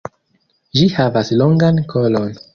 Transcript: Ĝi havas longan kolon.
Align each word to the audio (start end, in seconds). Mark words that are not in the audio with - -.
Ĝi 0.79 0.87
havas 0.95 1.31
longan 1.43 1.85
kolon. 1.95 2.35